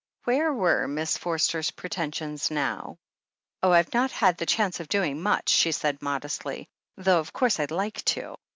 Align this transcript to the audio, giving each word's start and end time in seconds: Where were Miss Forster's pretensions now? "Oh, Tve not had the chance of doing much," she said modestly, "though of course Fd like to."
Where 0.23 0.51
were 0.51 0.87
Miss 0.87 1.15
Forster's 1.15 1.69
pretensions 1.69 2.49
now? 2.49 2.97
"Oh, 3.61 3.69
Tve 3.69 3.93
not 3.93 4.11
had 4.11 4.35
the 4.39 4.47
chance 4.47 4.79
of 4.79 4.87
doing 4.89 5.21
much," 5.21 5.49
she 5.49 5.71
said 5.71 6.01
modestly, 6.01 6.67
"though 6.97 7.19
of 7.19 7.33
course 7.33 7.57
Fd 7.57 7.69
like 7.69 8.03
to." 8.05 8.33